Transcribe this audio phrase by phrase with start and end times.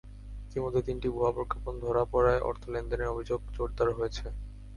[0.47, 4.25] ইতিমধ্যে তিনটি ভুয়া প্রজ্ঞাপন ধরা পড়ায় অর্থ লেনদেনের অভিযোগ জোরদার হয়েছে।